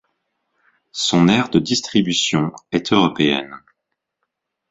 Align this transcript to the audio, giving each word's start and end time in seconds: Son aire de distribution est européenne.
Son 0.93 1.27
aire 1.27 1.49
de 1.49 1.59
distribution 1.59 2.51
est 2.71 2.91
européenne. 2.91 3.53